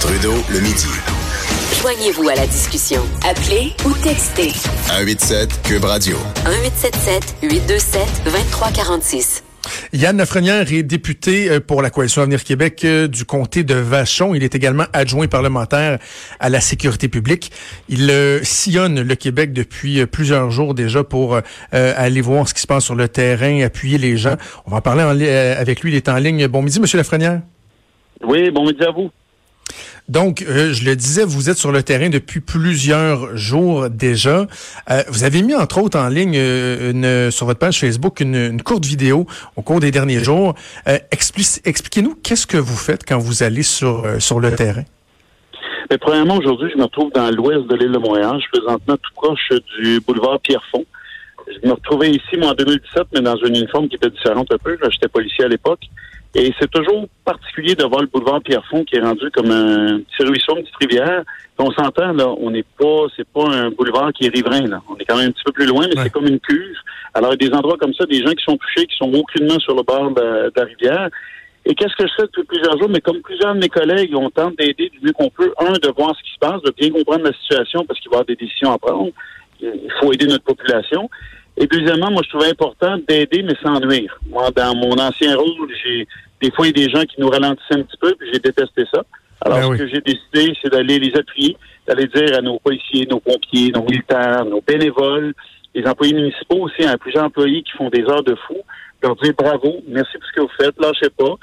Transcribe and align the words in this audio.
Trudeau 0.00 0.34
le 0.52 0.60
midi. 0.60 0.86
Joignez-vous 1.80 2.28
à 2.28 2.34
la 2.36 2.46
discussion. 2.46 3.02
Appelez 3.28 3.72
ou 3.84 3.92
textez. 4.04 4.50
187 4.86 5.62
Cube 5.64 5.84
Radio. 5.84 6.16
1877 6.46 7.36
827 7.42 8.24
2346. 8.24 9.44
Yann 9.92 10.16
Lafrenière 10.16 10.72
est 10.72 10.84
député 10.84 11.50
euh, 11.50 11.60
pour 11.60 11.82
la 11.82 11.90
Coalition 11.90 12.22
Avenir 12.22 12.44
Québec 12.44 12.82
euh, 12.84 13.08
du 13.08 13.24
comté 13.24 13.64
de 13.64 13.74
Vachon. 13.74 14.34
Il 14.34 14.44
est 14.44 14.54
également 14.54 14.84
adjoint 14.92 15.26
parlementaire 15.26 15.98
à 16.38 16.48
la 16.48 16.60
sécurité 16.60 17.08
publique. 17.08 17.50
Il 17.88 18.08
euh, 18.10 18.40
sillonne 18.44 19.00
le 19.00 19.14
Québec 19.16 19.52
depuis 19.52 20.06
plusieurs 20.06 20.52
jours 20.52 20.74
déjà 20.74 21.02
pour 21.02 21.40
aller 21.72 22.20
voir 22.20 22.48
ce 22.48 22.54
qui 22.54 22.60
se 22.60 22.66
passe 22.68 22.84
sur 22.84 22.94
le 22.94 23.08
terrain, 23.08 23.62
appuyer 23.62 23.98
les 23.98 24.16
gens. 24.16 24.36
On 24.64 24.70
va 24.70 24.76
en 24.76 24.80
parler 24.80 25.02
avec 25.28 25.80
lui. 25.80 25.90
Il 25.90 25.96
est 25.96 26.08
en 26.08 26.16
ligne. 26.16 26.46
Bon 26.46 26.62
midi, 26.62 26.78
Monsieur 26.78 26.98
Lafrenière. 26.98 27.40
Oui, 28.22 28.50
bon 28.50 28.64
midi 28.64 28.82
à 28.84 28.90
vous. 28.90 29.10
Donc, 30.08 30.42
euh, 30.42 30.72
je 30.72 30.84
le 30.84 30.96
disais, 30.96 31.24
vous 31.24 31.50
êtes 31.50 31.58
sur 31.58 31.70
le 31.70 31.82
terrain 31.82 32.08
depuis 32.08 32.40
plusieurs 32.40 33.36
jours 33.36 33.90
déjà. 33.90 34.46
Euh, 34.90 35.02
vous 35.08 35.24
avez 35.24 35.42
mis 35.42 35.54
entre 35.54 35.82
autres 35.82 35.98
en 35.98 36.08
ligne 36.08 36.36
euh, 36.36 36.92
une, 36.92 37.30
sur 37.30 37.46
votre 37.46 37.58
page 37.58 37.80
Facebook 37.80 38.20
une, 38.20 38.62
courte 38.62 38.86
vidéo 38.86 39.26
au 39.56 39.62
cours 39.62 39.80
des 39.80 39.90
derniers 39.90 40.22
jours. 40.22 40.54
Expliquez-nous 40.86 42.16
qu'est-ce 42.22 42.46
que 42.46 42.56
vous 42.56 42.76
faites 42.76 43.06
quand 43.06 43.18
vous 43.18 43.42
allez 43.42 43.62
sur, 43.62 44.04
sur 44.18 44.40
le 44.40 44.54
terrain? 44.54 44.84
Mais 45.90 45.98
premièrement, 45.98 46.36
aujourd'hui, 46.36 46.70
je 46.72 46.78
me 46.78 46.84
retrouve 46.84 47.10
dans 47.12 47.30
l'ouest 47.30 47.66
de 47.66 47.74
l'île 47.76 47.92
de 47.92 47.98
Montréal. 47.98 48.34
Je 48.36 48.40
suis 48.40 48.50
présentement 48.50 48.96
tout 48.96 49.14
proche 49.14 49.52
du 49.80 50.00
boulevard 50.00 50.38
Pierrefonds. 50.40 50.84
Je 51.46 51.66
me 51.66 51.72
retrouvais 51.72 52.10
ici, 52.10 52.36
moi, 52.36 52.50
en 52.50 52.54
2017, 52.54 53.06
mais 53.14 53.20
dans 53.20 53.36
une 53.36 53.56
uniforme 53.56 53.88
qui 53.88 53.96
était 53.96 54.10
différente 54.10 54.52
un 54.52 54.58
peu. 54.58 54.76
J'étais 54.90 55.08
policier 55.08 55.44
à 55.44 55.48
l'époque. 55.48 55.80
Et 56.34 56.52
c'est 56.60 56.70
toujours 56.70 57.06
particulier 57.24 57.74
de 57.74 57.84
voir 57.84 58.02
le 58.02 58.06
boulevard 58.06 58.42
Pierrefonds 58.42 58.84
qui 58.84 58.96
est 58.96 59.00
rendu 59.00 59.30
comme 59.30 59.50
un 59.50 60.00
petit 60.00 60.22
ruisseau, 60.24 60.56
une 60.56 60.62
petite 60.62 60.76
rivière. 60.76 61.22
On 61.58 61.72
s'entend, 61.72 62.12
là, 62.12 62.28
on 62.28 62.50
n'est 62.50 62.64
pas, 62.78 63.06
c'est 63.16 63.26
pas 63.26 63.48
un 63.48 63.70
boulevard 63.70 64.12
qui 64.12 64.26
est 64.26 64.28
riverain, 64.28 64.66
là. 64.66 64.82
On 64.88 64.96
est 64.96 65.04
quand 65.04 65.16
même 65.16 65.28
un 65.28 65.32
petit 65.32 65.42
peu 65.44 65.52
plus 65.52 65.66
loin, 65.66 65.86
mais 65.88 66.00
c'est 66.00 66.10
comme 66.10 66.26
une 66.26 66.38
cuve. 66.38 66.76
Alors, 67.14 67.32
il 67.32 67.42
y 67.42 67.46
a 67.46 67.50
des 67.50 67.56
endroits 67.56 67.78
comme 67.78 67.94
ça, 67.94 68.04
des 68.04 68.22
gens 68.22 68.32
qui 68.32 68.44
sont 68.44 68.56
touchés, 68.56 68.86
qui 68.86 68.96
sont 68.96 69.12
aucunement 69.12 69.58
sur 69.58 69.74
le 69.74 69.82
bord 69.82 70.10
de, 70.10 70.52
la 70.54 70.64
rivière. 70.64 71.08
Et 71.64 71.74
qu'est-ce 71.74 71.96
que 71.96 72.06
je 72.06 72.12
fais 72.14 72.22
depuis 72.22 72.44
plusieurs 72.44 72.78
jours? 72.78 72.88
Mais 72.88 73.00
comme 73.00 73.20
plusieurs 73.20 73.54
de 73.54 73.60
mes 73.60 73.68
collègues, 73.68 74.14
on 74.14 74.30
tente 74.30 74.56
d'aider 74.58 74.90
du 74.90 75.00
mieux 75.02 75.12
qu'on 75.12 75.30
peut. 75.30 75.52
Un, 75.58 75.72
de 75.72 75.92
voir 75.96 76.14
ce 76.16 76.22
qui 76.22 76.32
se 76.32 76.38
passe, 76.38 76.62
de 76.62 76.72
bien 76.76 76.90
comprendre 76.90 77.24
la 77.24 77.32
situation 77.32 77.84
parce 77.84 77.98
qu'il 78.00 78.10
va 78.10 78.18
y 78.18 78.20
avoir 78.20 78.26
des 78.26 78.36
décisions 78.36 78.72
à 78.72 78.78
prendre. 78.78 79.10
Il 79.60 79.92
faut 80.00 80.12
aider 80.12 80.26
notre 80.26 80.44
population. 80.44 81.10
Et 81.60 81.66
deuxièmement, 81.66 82.10
moi, 82.10 82.22
je 82.24 82.30
trouvais 82.30 82.50
important 82.50 82.96
d'aider, 83.08 83.42
mais 83.42 83.54
sans 83.62 83.80
nuire. 83.80 84.16
Moi, 84.28 84.50
dans 84.52 84.74
mon 84.76 84.92
ancien 84.92 85.36
rôle, 85.36 85.68
j'ai 85.82 86.06
des 86.40 86.52
fois, 86.52 86.68
il 86.68 86.78
y 86.78 86.82
a 86.84 86.86
des 86.86 86.92
gens 86.92 87.02
qui 87.02 87.20
nous 87.20 87.28
ralentissaient 87.28 87.74
un 87.74 87.82
petit 87.82 87.96
peu, 88.00 88.14
puis 88.14 88.28
j'ai 88.32 88.38
détesté 88.38 88.84
ça. 88.92 89.02
Alors, 89.40 89.70
ben 89.70 89.76
ce 89.76 89.82
que 89.82 89.88
j'ai 89.88 90.00
décidé, 90.00 90.56
c'est 90.62 90.70
d'aller 90.70 91.00
les 91.00 91.16
appuyer, 91.16 91.56
d'aller 91.86 92.06
dire 92.06 92.36
à 92.36 92.40
nos 92.40 92.60
policiers, 92.60 93.06
nos 93.06 93.18
pompiers, 93.18 93.72
nos 93.72 93.82
militaires, 93.82 94.44
nos 94.44 94.60
bénévoles, 94.60 95.34
les 95.74 95.84
employés 95.86 96.14
municipaux 96.14 96.60
aussi, 96.60 96.84
à 96.84 96.96
plusieurs 96.96 97.24
employés 97.24 97.62
qui 97.62 97.72
font 97.72 97.88
des 97.88 98.02
heures 98.02 98.22
de 98.22 98.36
fou, 98.46 98.56
leur 99.02 99.16
dire 99.16 99.32
bravo, 99.36 99.76
merci 99.88 100.12
pour 100.18 100.26
ce 100.28 100.32
que 100.32 100.40
vous 100.40 100.50
faites, 100.60 100.80
lâchez 100.80 101.10
pas. 101.10 101.34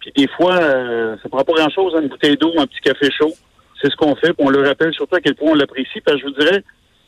Puis 0.00 0.12
des 0.16 0.28
fois, 0.28 0.56
euh, 0.56 1.16
ça 1.22 1.28
prend 1.28 1.44
pas 1.44 1.52
grand-chose, 1.52 1.94
une 2.00 2.08
bouteille 2.08 2.36
d'eau, 2.36 2.52
un 2.58 2.66
petit 2.66 2.80
café 2.80 3.10
chaud. 3.10 3.32
C'est 3.80 3.90
ce 3.90 3.96
qu'on 3.96 4.14
fait, 4.16 4.32
puis 4.32 4.46
on 4.46 4.50
le 4.50 4.66
rappelle 4.66 4.92
surtout 4.94 5.16
à 5.16 5.20
quel 5.20 5.34
point 5.34 5.52
on 5.52 5.54
l'apprécie, 5.54 6.00
parce 6.04 6.16
que 6.16 6.22
je 6.22 6.26
vous 6.26 6.38
dirais, 6.38 6.62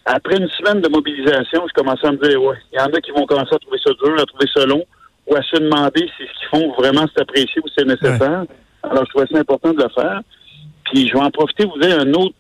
après 0.05 0.37
une 0.37 0.49
semaine 0.49 0.81
de 0.81 0.89
mobilisation, 0.89 1.65
je 1.69 1.73
commençais 1.75 2.07
à 2.07 2.13
me 2.13 2.17
dire, 2.17 2.43
ouais, 2.43 2.57
il 2.73 2.79
y 2.79 2.83
en 2.83 2.87
a 2.87 3.01
qui 3.01 3.13
vont 3.13 3.27
commencer 3.27 3.55
à 3.55 3.59
trouver 3.59 3.79
ça 3.79 3.91
dur, 4.03 4.21
à 4.21 4.27
trouver 4.27 4.47
ça 4.55 4.67
long, 4.67 4.85
ou 5.27 5.37
à 5.37 5.43
se 5.43 5.57
demander 5.57 6.09
si 6.17 6.27
ce 6.27 6.39
qu'ils 6.39 6.49
font 6.51 6.73
vraiment 6.73 7.07
c'est 7.15 7.23
apprécié 7.23 7.61
ou 7.63 7.69
c'est 7.77 7.85
nécessaire. 7.85 8.45
Alors, 8.83 9.05
je 9.05 9.11
trouvais 9.11 9.27
ça 9.31 9.39
important 9.39 9.73
de 9.73 9.83
le 9.83 9.89
faire. 9.91 10.21
Puis, 10.85 11.07
je 11.07 11.13
vais 11.13 11.21
en 11.21 11.31
profiter, 11.31 11.65
vous 11.65 11.83
avez 11.83 11.95
un 11.95 12.13
autre 12.15 12.35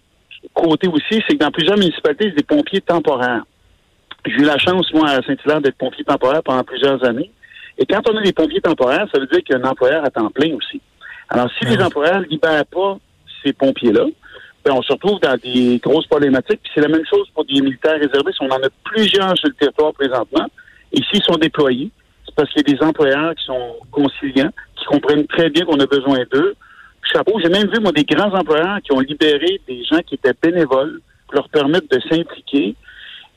côté 0.52 0.88
aussi, 0.88 1.22
c'est 1.26 1.36
que 1.36 1.44
dans 1.44 1.52
plusieurs 1.52 1.78
municipalités, 1.78 2.30
c'est 2.30 2.36
des 2.36 2.42
pompiers 2.42 2.80
temporaires. 2.80 3.44
J'ai 4.26 4.34
eu 4.34 4.44
la 4.44 4.58
chance, 4.58 4.92
moi, 4.92 5.08
à 5.08 5.22
Saint-Hilaire, 5.22 5.60
d'être 5.60 5.78
pompier 5.78 6.04
temporaire 6.04 6.42
pendant 6.42 6.64
plusieurs 6.64 7.04
années. 7.04 7.30
Et 7.78 7.86
quand 7.86 8.00
on 8.10 8.16
a 8.16 8.22
des 8.22 8.32
pompiers 8.32 8.60
temporaires, 8.60 9.06
ça 9.12 9.20
veut 9.20 9.26
dire 9.26 9.42
qu'il 9.44 9.56
y 9.56 9.58
a 9.58 9.64
un 9.64 9.70
employeur 9.70 10.04
à 10.04 10.10
temps 10.10 10.30
plein 10.30 10.54
aussi. 10.54 10.80
Alors, 11.28 11.48
si 11.58 11.64
les 11.64 11.82
employeurs 11.82 12.20
ne 12.20 12.26
libèrent 12.26 12.66
pas 12.66 12.98
ces 13.44 13.52
pompiers-là, 13.52 14.06
ben, 14.64 14.72
on 14.72 14.82
se 14.82 14.92
retrouve 14.92 15.18
dans 15.20 15.36
des 15.36 15.80
grosses 15.82 16.06
problématiques. 16.06 16.60
Puis 16.62 16.72
c'est 16.74 16.80
la 16.80 16.88
même 16.88 17.04
chose 17.08 17.28
pour 17.34 17.44
des 17.44 17.60
militaires 17.60 17.98
réservistes. 17.98 18.38
On 18.40 18.50
en 18.50 18.62
a 18.62 18.68
plusieurs 18.84 19.36
sur 19.36 19.48
le 19.48 19.54
territoire 19.54 19.92
présentement. 19.92 20.46
Et 20.92 21.00
s'ils 21.10 21.22
sont 21.22 21.36
déployés, 21.36 21.90
c'est 22.26 22.34
parce 22.34 22.50
qu'il 22.52 22.68
y 22.68 22.72
a 22.72 22.76
des 22.76 22.84
employeurs 22.84 23.34
qui 23.34 23.44
sont 23.44 23.76
conciliants, 23.90 24.52
qui 24.76 24.84
comprennent 24.84 25.26
très 25.26 25.50
bien 25.50 25.64
qu'on 25.64 25.80
a 25.80 25.86
besoin 25.86 26.18
d'eux. 26.32 26.54
Chapeau, 27.12 27.40
j'ai 27.42 27.48
même 27.48 27.68
vu, 27.68 27.80
moi, 27.80 27.92
des 27.92 28.04
grands 28.04 28.32
employeurs 28.32 28.78
qui 28.82 28.92
ont 28.92 29.00
libéré 29.00 29.60
des 29.66 29.82
gens 29.84 30.00
qui 30.06 30.14
étaient 30.14 30.34
bénévoles 30.40 31.00
pour 31.26 31.34
leur 31.34 31.48
permettre 31.48 31.88
de 31.88 32.00
s'impliquer. 32.08 32.76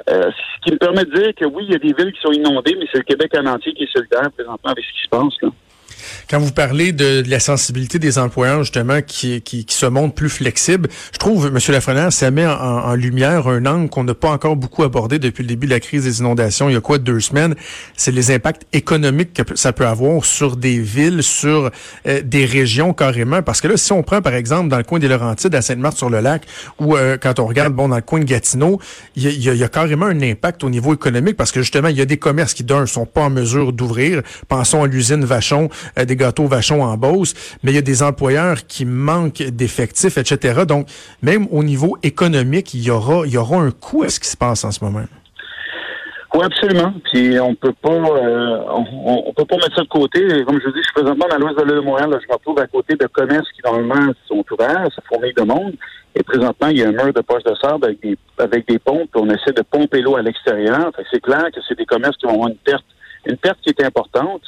Euh, 0.07 0.29
ce 0.29 0.65
qui 0.65 0.71
me 0.71 0.77
permet 0.77 1.03
de 1.05 1.11
dire 1.19 1.33
que 1.33 1.45
oui, 1.45 1.63
il 1.67 1.71
y 1.71 1.75
a 1.75 1.79
des 1.79 1.93
villes 1.93 2.13
qui 2.13 2.21
sont 2.21 2.31
inondées, 2.31 2.75
mais 2.77 2.85
c'est 2.91 2.99
le 2.99 3.03
Québec 3.05 3.31
en 3.37 3.45
entier 3.47 3.73
qui 3.73 3.83
est 3.83 3.91
solidaire 3.91 4.29
présentement 4.31 4.71
avec 4.71 4.85
ce 4.85 4.91
qui 4.91 5.03
se 5.03 5.09
passe. 5.09 5.41
Là. 5.41 5.49
Quand 6.29 6.39
vous 6.39 6.51
parlez 6.51 6.91
de, 6.91 7.23
la 7.27 7.39
sensibilité 7.39 7.99
des 7.99 8.17
employeurs, 8.17 8.63
justement, 8.63 9.01
qui, 9.01 9.41
qui, 9.41 9.65
se 9.67 9.85
montrent 9.85 10.15
plus 10.15 10.29
flexibles, 10.29 10.89
je 11.13 11.17
trouve, 11.17 11.47
M. 11.47 11.59
Lafrenière, 11.69 12.13
ça 12.13 12.31
met 12.31 12.45
en, 12.45 12.93
lumière 12.95 13.47
un 13.47 13.65
angle 13.65 13.89
qu'on 13.89 14.03
n'a 14.03 14.13
pas 14.13 14.29
encore 14.29 14.55
beaucoup 14.55 14.83
abordé 14.83 15.19
depuis 15.19 15.43
le 15.43 15.49
début 15.49 15.67
de 15.67 15.71
la 15.71 15.79
crise 15.79 16.03
des 16.03 16.19
inondations, 16.19 16.69
il 16.69 16.73
y 16.73 16.77
a 16.77 16.81
quoi, 16.81 16.97
deux 16.97 17.19
semaines, 17.19 17.55
c'est 17.97 18.11
les 18.11 18.31
impacts 18.31 18.65
économiques 18.73 19.33
que 19.33 19.55
ça 19.55 19.73
peut 19.73 19.85
avoir 19.85 20.23
sur 20.23 20.55
des 20.55 20.79
villes, 20.79 21.23
sur 21.23 21.71
euh, 22.07 22.21
des 22.23 22.45
régions 22.45 22.93
carrément. 22.93 23.41
Parce 23.41 23.61
que 23.61 23.67
là, 23.67 23.77
si 23.77 23.91
on 23.91 24.03
prend, 24.03 24.21
par 24.21 24.33
exemple, 24.33 24.69
dans 24.69 24.77
le 24.77 24.83
coin 24.83 24.99
des 24.99 25.07
Laurentides, 25.07 25.53
à 25.55 25.61
Sainte-Marthe-sur-le-Lac, 25.61 26.43
ou 26.79 26.95
euh, 26.95 27.17
quand 27.21 27.39
on 27.39 27.45
regarde, 27.45 27.73
bon, 27.73 27.89
dans 27.89 27.95
le 27.95 28.01
coin 28.01 28.19
de 28.19 28.25
Gatineau, 28.25 28.79
il 29.15 29.23
y, 29.23 29.49
a, 29.49 29.53
y 29.53 29.63
a 29.63 29.67
carrément 29.67 30.05
un 30.05 30.21
impact 30.21 30.63
au 30.63 30.69
niveau 30.69 30.93
économique 30.93 31.37
parce 31.37 31.51
que, 31.51 31.61
justement, 31.61 31.87
il 31.89 31.97
y 31.97 32.01
a 32.01 32.05
des 32.05 32.17
commerces 32.17 32.53
qui, 32.53 32.63
d'un, 32.63 32.85
sont 32.85 33.05
pas 33.05 33.23
en 33.23 33.29
mesure 33.29 33.73
d'ouvrir. 33.73 34.21
Pensons 34.47 34.83
à 34.83 34.87
l'usine 34.87 35.25
Vachon, 35.25 35.69
des 36.05 36.15
gâteaux 36.15 36.47
Vachon 36.47 36.83
en 36.83 36.97
Beauce, 36.97 37.33
mais 37.63 37.71
il 37.71 37.75
y 37.75 37.79
a 37.79 37.81
des 37.81 38.03
employeurs 38.03 38.67
qui 38.67 38.85
manquent 38.85 39.43
d'effectifs, 39.43 40.17
etc. 40.17 40.65
Donc, 40.67 40.87
même 41.21 41.47
au 41.51 41.63
niveau 41.63 41.97
économique, 42.03 42.73
il 42.73 42.83
y 42.83 42.91
aura, 42.91 43.25
y 43.27 43.37
aura 43.37 43.57
un 43.57 43.71
coût 43.71 44.03
à 44.03 44.09
ce 44.09 44.19
qui 44.19 44.27
se 44.27 44.37
passe 44.37 44.63
en 44.63 44.71
ce 44.71 44.83
moment. 44.83 45.05
Oui, 46.35 46.43
absolument. 46.43 46.93
Puis 47.13 47.39
on 47.39 47.55
peut 47.55 47.73
pas 47.81 47.93
euh, 47.93 48.59
on, 48.67 49.31
peut 49.31 49.45
pas 49.45 49.55
mettre 49.55 49.75
ça 49.75 49.83
de 49.83 49.87
côté. 49.87 50.19
Comme 50.43 50.59
je 50.59 50.65
vous 50.65 50.73
dis, 50.73 50.79
je 50.79 50.83
suis 50.83 50.93
présentement 50.93 51.27
dans 51.29 51.37
l'ouest 51.37 51.57
de 51.57 51.63
l'île 51.63 51.75
de 51.75 51.79
Montréal. 51.79 52.09
je 52.11 52.27
me 52.27 52.33
retrouve 52.33 52.59
à 52.59 52.67
côté 52.67 52.95
de 52.95 53.07
commerces 53.07 53.49
qui 53.53 53.61
normalement 53.63 54.11
sont 54.27 54.43
ouverts, 54.51 54.89
ça 54.93 55.01
fournit 55.07 55.31
de 55.31 55.43
monde. 55.43 55.75
Et 56.13 56.23
présentement, 56.23 56.67
il 56.67 56.79
y 56.79 56.83
a 56.83 56.89
un 56.89 56.91
mur 56.91 57.13
de 57.13 57.21
poche 57.21 57.43
de 57.43 57.55
sable 57.55 57.85
avec 57.85 58.01
des 58.01 58.17
avec 58.37 58.67
des 58.67 58.79
pompes. 58.79 59.09
On 59.15 59.29
essaie 59.29 59.53
de 59.53 59.61
pomper 59.61 60.01
l'eau 60.01 60.17
à 60.17 60.21
l'extérieur. 60.21 60.91
C'est 61.09 61.21
clair 61.21 61.45
que 61.53 61.61
c'est 61.65 61.77
des 61.77 61.85
commerces 61.85 62.17
qui 62.17 62.25
vont 62.25 62.33
avoir 62.33 62.49
une 62.49 62.57
perte, 62.57 62.85
une 63.25 63.37
perte 63.37 63.59
qui 63.61 63.69
est 63.69 63.85
importante. 63.85 64.41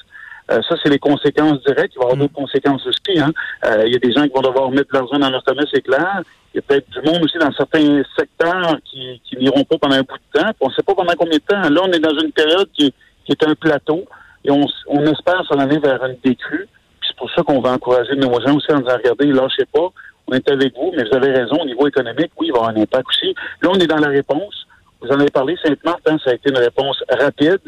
Euh, 0.51 0.61
ça, 0.67 0.75
c'est 0.81 0.89
les 0.89 0.99
conséquences 0.99 1.61
directes. 1.63 1.93
Il 1.95 1.99
va 1.99 2.03
y 2.03 2.05
avoir 2.05 2.15
mm. 2.15 2.19
d'autres 2.19 2.33
conséquences 2.33 2.85
aussi. 2.87 3.19
Hein. 3.19 3.31
Euh, 3.65 3.83
il 3.85 3.93
y 3.93 3.95
a 3.95 3.99
des 3.99 4.11
gens 4.13 4.23
qui 4.23 4.33
vont 4.33 4.41
devoir 4.41 4.71
mettre 4.71 4.91
de 4.91 4.97
l'argent 4.97 5.19
dans 5.19 5.29
leur 5.29 5.43
commerce, 5.43 5.69
c'est 5.73 5.81
clair. 5.81 6.21
Il 6.53 6.57
y 6.57 6.59
a 6.59 6.61
peut-être 6.61 6.89
du 6.89 7.01
monde 7.01 7.23
aussi 7.23 7.37
dans 7.37 7.51
certains 7.51 8.01
secteurs 8.17 8.77
qui, 8.85 9.21
qui 9.25 9.37
n'iront 9.37 9.63
pas 9.63 9.77
pendant 9.77 9.95
un 9.95 10.01
bout 10.01 10.17
de 10.33 10.39
temps. 10.39 10.49
on 10.61 10.69
ne 10.69 10.73
sait 10.73 10.83
pas 10.83 10.95
pendant 10.95 11.13
combien 11.17 11.37
de 11.37 11.43
temps. 11.43 11.69
Là, 11.69 11.81
on 11.83 11.91
est 11.91 11.99
dans 11.99 12.17
une 12.17 12.31
période 12.31 12.69
qui, 12.73 12.93
qui 13.25 13.31
est 13.31 13.43
un 13.43 13.55
plateau 13.55 14.05
et 14.45 14.51
on, 14.51 14.65
on 14.87 15.05
espère 15.05 15.43
s'en 15.45 15.59
aller 15.59 15.79
vers 15.79 16.03
une 16.05 16.17
décrue. 16.23 16.67
C'est 17.05 17.15
pour 17.17 17.29
ça 17.31 17.43
qu'on 17.43 17.59
va 17.59 17.71
encourager 17.71 18.15
nos 18.15 18.39
gens 18.41 18.55
aussi 18.55 18.71
en 18.71 18.79
disant, 18.79 18.97
regardez, 18.97 19.25
lâchez 19.27 19.65
pas, 19.71 19.89
on 20.27 20.33
est 20.33 20.49
avec 20.49 20.75
vous, 20.75 20.91
mais 20.95 21.03
vous 21.03 21.15
avez 21.15 21.31
raison, 21.31 21.57
au 21.61 21.65
niveau 21.65 21.87
économique, 21.87 22.31
oui, 22.37 22.47
il 22.47 22.51
va 22.51 22.59
y 22.59 22.61
avoir 22.61 22.69
un 22.69 22.81
impact 22.81 23.07
aussi. 23.07 23.35
Là, 23.61 23.69
on 23.71 23.79
est 23.79 23.87
dans 23.87 23.97
la 23.97 24.09
réponse. 24.09 24.67
Vous 25.01 25.09
en 25.09 25.19
avez 25.19 25.29
parlé, 25.29 25.55
Sainte-Marthe, 25.63 26.01
hein, 26.07 26.17
ça 26.23 26.31
a 26.31 26.33
été 26.33 26.49
une 26.49 26.57
réponse 26.57 27.03
rapide 27.09 27.61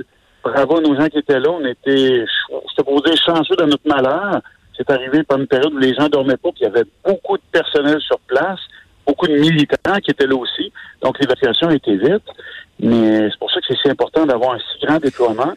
bravo 0.44 0.78
à 0.78 0.82
nos 0.82 0.96
gens 0.96 1.08
qui 1.08 1.20
étaient 1.20 1.40
là. 1.40 1.50
On 1.50 1.66
était, 1.66 2.26
dire, 2.26 3.18
chanceux 3.26 3.56
de 3.56 3.66
notre 3.66 3.88
malheur. 3.88 4.42
C'est 4.76 4.90
arrivé 4.92 5.24
par 5.24 5.38
une 5.38 5.48
période 5.48 5.74
où 5.74 5.78
les 5.78 5.94
gens 5.94 6.08
dormaient 6.08 6.38
pas, 6.38 6.50
puis 6.52 6.62
il 6.62 6.64
y 6.64 6.68
avait 6.68 6.86
beaucoup 7.04 7.38
de 7.38 7.44
personnel 7.52 8.00
sur 8.00 8.18
place, 8.22 8.60
beaucoup 9.06 9.28
de 9.28 9.34
militants 9.34 9.98
qui 10.02 10.12
étaient 10.12 10.28
là 10.28 10.36
aussi. 10.36 10.72
Donc 11.02 11.20
l'évacuation 11.20 11.70
été 11.70 11.98
vite. 11.98 12.24
Mais 12.80 13.30
c'est 13.30 13.40
pour 13.40 13.52
ça 13.52 13.60
que 13.60 13.66
c'est 13.68 13.78
si 13.82 13.90
important 13.90 14.26
d'avoir 14.26 14.54
un 14.54 14.60
si 14.60 14.86
grand 14.86 15.00
déploiement. 15.00 15.54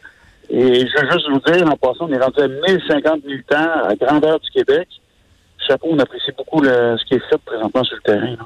Et 0.51 0.87
je 0.87 1.01
veux 1.01 1.11
juste 1.11 1.29
vous 1.31 1.53
dire, 1.53 1.67
en 1.67 1.77
passant, 1.77 2.09
on 2.09 2.13
est 2.13 2.19
rendu 2.19 2.41
à 2.41 2.49
1050 2.49 3.25
militants 3.25 3.85
à 3.85 3.95
grandeur 3.95 4.41
du 4.41 4.51
Québec. 4.51 4.89
Chapeau, 5.69 5.89
on 5.93 5.99
apprécie 5.99 6.33
beaucoup 6.37 6.65
ce 6.65 7.05
qui 7.05 7.15
est 7.15 7.23
fait 7.31 7.39
présentement 7.45 7.85
sur 7.85 7.97
le 7.97 8.03
terrain. 8.03 8.37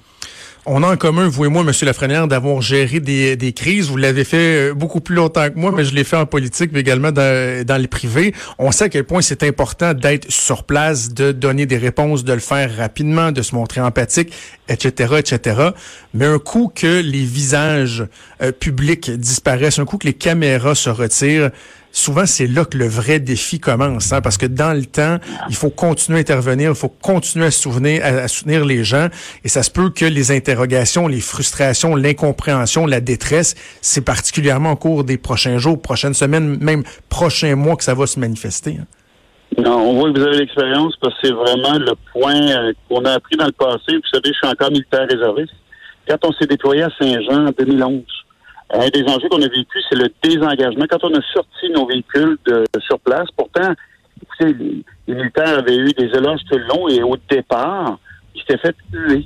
On 0.69 0.83
a 0.83 0.93
en 0.93 0.97
commun, 0.97 1.29
vous 1.29 1.45
et 1.45 1.49
moi, 1.49 1.63
M. 1.63 1.71
Lafrenière, 1.83 2.27
d'avoir 2.27 2.61
géré 2.61 2.99
des, 2.99 3.53
crises. 3.53 3.89
Vous 3.89 3.97
l'avez 3.97 4.25
fait 4.25 4.71
euh, 4.71 4.75
beaucoup 4.75 5.01
plus 5.01 5.15
longtemps 5.15 5.49
que 5.49 5.57
moi, 5.57 5.71
mais 5.71 5.85
je 5.85 5.95
l'ai 5.95 6.03
fait 6.03 6.17
en 6.17 6.27
politique, 6.27 6.71
mais 6.73 6.81
également 6.81 7.13
dans, 7.13 7.65
dans 7.65 7.81
les 7.81 7.87
privés. 7.87 8.35
On 8.59 8.73
sait 8.73 8.85
à 8.85 8.89
quel 8.89 9.05
point 9.05 9.23
c'est 9.23 9.45
important 9.45 9.95
d'être 9.95 10.29
sur 10.29 10.65
place, 10.65 11.15
de 11.15 11.31
donner 11.31 11.67
des 11.67 11.77
réponses, 11.77 12.25
de 12.25 12.33
le 12.33 12.41
faire 12.41 12.77
rapidement, 12.77 13.31
de 13.31 13.43
se 13.43 13.55
montrer 13.55 13.81
empathique, 13.81 14.33
etc., 14.69 15.15
etc. 15.19 15.69
Mais 16.15 16.27
un 16.27 16.41
coup 16.41 16.73
que 16.75 17.01
les 17.01 17.25
visages 17.25 18.05
euh, 18.43 18.51
publics 18.51 19.09
disparaissent, 19.09 19.79
un 19.79 19.85
coup 19.85 19.99
que 19.99 20.07
les 20.09 20.15
caméras 20.15 20.75
se 20.75 20.91
retirent, 20.91 21.53
souvent 21.97 22.27
c'est 22.27 22.47
là 22.47 22.65
que 22.65 22.77
le 22.77 22.87
vrai 22.87 23.21
défi 23.21 23.59
commence, 23.59 24.13
hein, 24.13 24.21
parce 24.21 24.37
que 24.37 24.47
dans 24.47 24.77
le 24.77 24.85
temps, 24.85 25.19
il 25.49 25.57
faut 25.57 25.71
continuer 25.71 26.19
à 26.19 26.21
intervenir, 26.21 26.71
il 26.71 26.77
faut 26.77 26.89
continuer 26.89 27.47
à 27.47 27.51
souvenir, 27.51 28.05
à, 28.05 28.29
soutenir 28.29 28.65
les 28.65 28.85
gens, 28.85 29.09
et 29.45 29.49
ça 29.49 29.63
se 29.63 29.71
peut 29.71 29.91
que 29.91 30.05
les 30.05 30.31
interrogations, 30.31 31.09
les 31.09 31.21
frustrations, 31.21 31.97
l'incompréhension, 31.97 32.87
la 32.87 33.01
détresse, 33.01 33.55
c'est 33.81 34.05
particulièrement 34.05 34.73
au 34.73 34.77
cours 34.77 35.05
des 35.05 35.17
prochains 35.17 35.59
jours, 35.59 35.81
prochaines 35.81 36.15
semaines, 36.15 36.59
même 36.61 36.83
prochains 37.09 37.57
mois 37.57 37.77
que 37.77 37.85
ça 37.85 37.95
va 37.95 38.07
se 38.07 38.21
manifester. 38.21 38.77
Hein. 38.81 38.87
Non, 39.59 39.79
on 39.79 39.95
voit 39.95 40.13
que 40.13 40.19
vous 40.19 40.27
avez 40.27 40.39
l'expérience 40.39 40.95
parce 41.01 41.15
que 41.15 41.29
c'est 41.29 41.33
vraiment 41.33 41.79
le 41.79 41.93
point 42.13 42.35
euh, 42.35 42.73
qu'on 42.89 43.05
a 43.05 43.13
appris 43.13 43.37
dans 43.37 43.47
le 43.47 43.53
passé. 43.53 43.81
Vous 43.89 44.09
savez, 44.13 44.27
je 44.27 44.33
suis 44.33 44.47
encore 44.47 44.71
militaire 44.71 45.07
réserviste. 45.09 45.55
Quand 46.07 46.19
on 46.25 46.33
s'est 46.33 46.47
déployé 46.47 46.83
à 46.83 46.91
Saint-Jean 47.01 47.47
en 47.47 47.51
2011, 47.57 48.03
un 48.71 48.89
des 48.89 49.05
enjeux 49.05 49.29
qu'on 49.29 49.43
a 49.43 49.49
vécu, 49.49 49.79
c'est 49.89 49.97
le 49.97 50.09
désengagement. 50.23 50.87
Quand 50.89 51.05
on 51.05 51.15
a 51.15 51.23
sorti 51.33 51.71
nos 51.71 51.87
véhicules 51.87 52.37
de, 52.47 52.65
sur 52.81 52.99
place, 53.01 53.29
pourtant, 53.37 53.73
les, 54.41 54.85
les 55.07 55.15
militaires 55.15 55.59
avaient 55.59 55.77
eu 55.77 55.93
des 55.93 56.07
éloges 56.07 56.41
tout 56.51 56.59
le 56.59 56.65
long 56.65 56.89
et 56.89 57.03
au 57.03 57.17
départ, 57.31 57.99
ils 58.35 58.41
s'étaient 58.41 58.59
fait 58.59 58.77
tuer. 58.93 59.25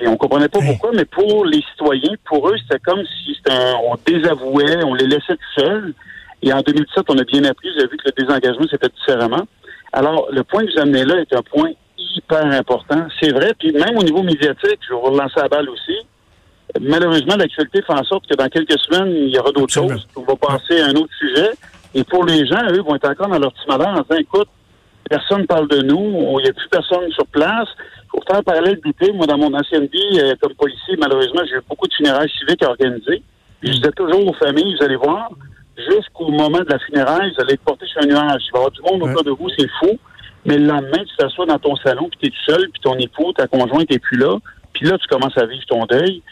Et 0.00 0.08
on 0.08 0.16
comprenait 0.16 0.48
pas 0.48 0.60
pourquoi, 0.60 0.90
mais 0.94 1.04
pour 1.04 1.44
les 1.44 1.62
citoyens, 1.72 2.14
pour 2.24 2.48
eux, 2.48 2.56
c'était 2.62 2.80
comme 2.80 3.02
si 3.24 3.36
on 3.84 3.96
désavouait, 4.06 4.84
on 4.84 4.94
les 4.94 5.06
laissait 5.06 5.36
tout 5.36 5.60
seuls. 5.60 5.94
Et 6.42 6.52
en 6.52 6.60
2017, 6.60 7.04
on 7.08 7.18
a 7.18 7.24
bien 7.24 7.44
appris, 7.44 7.68
vous 7.72 7.80
avez 7.80 7.90
vu 7.90 7.96
que 7.96 8.08
le 8.08 8.24
désengagement 8.24 8.66
s'est 8.68 8.78
fait 8.78 8.92
différemment. 8.94 9.46
Alors, 9.92 10.28
le 10.32 10.42
point 10.44 10.64
que 10.64 10.72
vous 10.72 10.80
amenez 10.80 11.04
là 11.04 11.20
est 11.20 11.34
un 11.34 11.42
point 11.42 11.70
hyper 11.98 12.46
important. 12.46 13.06
C'est 13.20 13.32
vrai, 13.32 13.52
puis 13.58 13.72
même 13.72 13.96
au 13.96 14.02
niveau 14.02 14.22
médiatique, 14.22 14.78
je 14.88 14.94
vais 14.94 15.00
vous 15.00 15.10
relancer 15.10 15.34
la 15.36 15.48
balle 15.48 15.68
aussi. 15.68 15.96
Malheureusement, 16.80 17.36
l'actualité 17.36 17.82
fait 17.82 17.92
en 17.92 18.04
sorte 18.04 18.26
que 18.26 18.34
dans 18.34 18.48
quelques 18.48 18.78
semaines, 18.78 19.12
il 19.14 19.34
y 19.34 19.38
aura 19.38 19.52
d'autres 19.52 19.72
choses. 19.72 20.06
On 20.16 20.22
va 20.22 20.36
passer 20.36 20.80
à 20.80 20.86
un 20.86 20.94
autre 20.94 21.12
sujet. 21.18 21.50
Et 21.94 22.04
pour 22.04 22.24
les 22.24 22.46
gens, 22.46 22.62
eux, 22.70 22.80
vont 22.80 22.94
être 22.94 23.08
encore 23.08 23.28
dans 23.28 23.38
leur 23.38 23.52
petit 23.52 23.68
malheur 23.68 23.88
en 23.88 24.00
disant, 24.00 24.18
écoute, 24.18 24.48
personne 25.08 25.42
ne 25.42 25.46
parle 25.46 25.68
de 25.68 25.82
nous, 25.82 26.38
il 26.38 26.44
n'y 26.44 26.48
a 26.48 26.52
plus 26.52 26.68
personne 26.70 27.10
sur 27.12 27.26
place. 27.26 27.68
Pour 28.08 28.24
faire 28.24 28.42
parallèle 28.42 28.80
d'été, 28.84 29.12
moi, 29.12 29.26
dans 29.26 29.38
mon 29.38 29.52
ancienne 29.54 29.86
vie, 29.86 30.20
euh, 30.20 30.34
comme 30.40 30.54
policier, 30.54 30.96
malheureusement, 30.98 31.42
j'ai 31.48 31.56
eu 31.56 31.62
beaucoup 31.68 31.86
de 31.86 31.94
funérailles 31.94 32.30
civiques 32.38 32.62
organisées. 32.62 33.22
je 33.62 33.70
disais 33.70 33.92
toujours 33.92 34.26
aux 34.26 34.34
familles, 34.34 34.74
vous 34.78 34.84
allez 34.84 34.96
voir, 34.96 35.30
jusqu'au 35.76 36.28
moment 36.28 36.60
de 36.60 36.68
la 36.68 36.78
funéraille, 36.78 37.32
vous 37.34 37.42
allez 37.42 37.54
être 37.54 37.62
porté 37.62 37.86
sur 37.86 38.02
un 38.02 38.06
nuage. 38.06 38.42
Il 38.46 38.52
va 38.52 38.58
y 38.58 38.62
avoir 38.62 38.70
du 38.70 38.82
monde 38.82 39.02
autour 39.02 39.24
de 39.24 39.30
vous, 39.30 39.48
c'est 39.56 39.68
fou. 39.80 39.98
Mais 40.44 40.58
le 40.58 40.66
lendemain, 40.66 40.98
tu 40.98 41.16
t'assois 41.16 41.46
dans 41.46 41.58
ton 41.58 41.76
salon, 41.76 42.08
puis 42.08 42.18
tu 42.20 42.26
es 42.26 42.30
tout 42.30 42.52
seul, 42.52 42.68
puis 42.70 42.80
ton 42.82 42.98
époux, 42.98 43.32
ta 43.32 43.46
conjointe 43.46 43.88
n'est 43.90 43.98
plus 43.98 44.18
là. 44.18 44.38
Puis 44.72 44.86
là, 44.86 44.98
tu 44.98 45.06
commences 45.08 45.36
à 45.38 45.46
vivre 45.46 45.64
ton 45.66 45.84
deuil. 45.86 46.22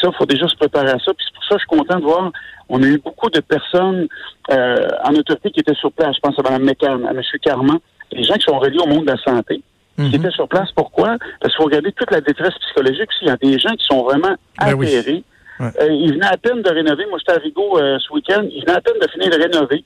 Ça, 0.00 0.08
il 0.12 0.16
faut 0.16 0.26
déjà 0.26 0.46
se 0.48 0.56
préparer 0.56 0.90
à 0.90 0.98
ça. 0.98 1.12
Puis 1.14 1.24
c'est 1.26 1.34
pour 1.34 1.44
ça 1.44 1.54
que 1.54 1.60
je 1.60 1.66
suis 1.66 1.78
content 1.78 1.98
de 1.98 2.04
voir, 2.04 2.32
on 2.68 2.82
a 2.82 2.86
eu 2.86 2.98
beaucoup 2.98 3.30
de 3.30 3.40
personnes 3.40 4.08
euh, 4.50 4.88
en 5.04 5.14
autorité 5.14 5.50
qui 5.50 5.60
étaient 5.60 5.74
sur 5.74 5.92
place. 5.92 6.16
Je 6.16 6.20
pense 6.20 6.38
à 6.38 6.42
Mme 6.42 6.64
McCann, 6.64 7.06
à 7.06 7.10
M. 7.10 7.22
Carman, 7.42 7.78
des 8.12 8.24
gens 8.24 8.34
qui 8.34 8.42
sont 8.42 8.58
reliés 8.58 8.78
au 8.78 8.86
monde 8.86 9.06
de 9.06 9.12
la 9.12 9.18
santé, 9.18 9.62
qui 9.96 10.02
mhm. 10.02 10.14
étaient 10.14 10.30
sur 10.30 10.48
place. 10.48 10.70
Pourquoi? 10.74 11.16
Parce 11.40 11.54
qu'il 11.54 11.62
faut 11.62 11.64
regarder 11.64 11.92
toute 11.92 12.10
la 12.10 12.20
détresse 12.20 12.54
psychologique. 12.66 13.08
Il 13.22 13.28
y 13.28 13.30
a 13.30 13.36
des 13.36 13.58
gens 13.58 13.74
qui 13.74 13.86
sont 13.86 14.02
vraiment 14.02 14.34
ben 14.58 14.80
atterrés. 14.82 15.24
Euh, 15.60 15.88
il 15.90 16.12
venait 16.12 16.26
à 16.26 16.36
peine 16.36 16.62
de 16.62 16.70
rénover. 16.70 17.06
Moi, 17.06 17.18
j'étais 17.18 17.38
à 17.38 17.42
Rigaud 17.42 17.78
euh, 17.78 17.98
ce 17.98 18.12
week-end. 18.12 18.44
Il 18.50 18.60
venait 18.62 18.76
à 18.76 18.80
peine 18.80 18.98
de 19.00 19.08
finir 19.08 19.30
de 19.30 19.42
rénover. 19.42 19.84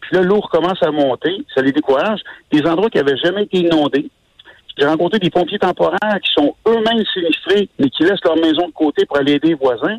Puis 0.00 0.16
là, 0.16 0.22
l'eau 0.22 0.40
commence 0.40 0.82
à 0.82 0.90
monter. 0.92 1.44
Ça 1.54 1.60
les 1.60 1.72
décourage. 1.72 2.20
Des 2.52 2.64
endroits 2.66 2.88
qui 2.88 2.98
n'avaient 2.98 3.16
jamais 3.16 3.42
été 3.42 3.58
inondés. 3.58 4.08
J'ai 4.78 4.86
rencontré 4.86 5.18
des 5.18 5.30
pompiers 5.30 5.58
temporaires 5.58 6.20
qui 6.22 6.30
sont 6.32 6.54
eux-mêmes 6.68 7.04
sinistrés, 7.12 7.68
mais 7.80 7.90
qui 7.90 8.04
laissent 8.04 8.24
leur 8.24 8.36
maison 8.36 8.68
de 8.68 8.72
côté 8.72 9.04
pour 9.06 9.16
aller 9.16 9.32
aider 9.32 9.48
les 9.48 9.54
voisins. 9.54 9.96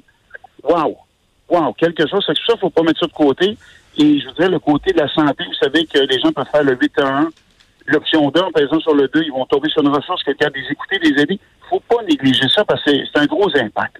Waouh! 0.63 0.95
Waouh! 1.49 1.73
Quelque 1.73 2.07
chose. 2.07 2.23
C'est 2.25 2.33
que 2.33 2.39
ça, 2.47 2.55
faut 2.57 2.69
pas 2.69 2.83
mettre 2.83 3.01
ça 3.01 3.07
de 3.07 3.11
côté. 3.11 3.57
Et 3.97 4.19
je 4.21 4.27
voudrais 4.29 4.47
le 4.47 4.59
côté 4.59 4.93
de 4.93 4.99
la 4.99 5.09
santé. 5.09 5.43
Vous 5.45 5.53
savez 5.55 5.85
que 5.85 5.99
les 5.99 6.19
gens 6.19 6.31
peuvent 6.31 6.47
faire 6.49 6.63
le 6.63 6.77
8 6.79 6.99
à 6.99 7.17
1. 7.19 7.29
L'option 7.87 8.29
2, 8.29 8.39
par 8.53 8.63
exemple, 8.63 8.83
sur 8.83 8.93
le 8.93 9.09
2, 9.09 9.23
ils 9.23 9.31
vont 9.31 9.45
tomber 9.45 9.67
sur 9.69 9.81
une 9.81 9.89
ressource, 9.89 10.23
quelqu'un 10.23 10.49
des 10.51 10.63
écouter, 10.69 10.99
des 10.99 11.21
aider. 11.21 11.39
faut 11.69 11.81
pas 11.81 12.01
négliger 12.07 12.47
ça 12.47 12.63
parce 12.63 12.81
que 12.83 12.91
c'est 12.91 13.19
un 13.19 13.25
gros 13.25 13.49
impact. 13.57 13.97